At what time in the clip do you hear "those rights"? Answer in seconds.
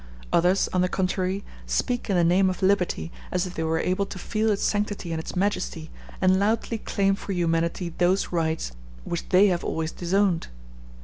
7.99-8.71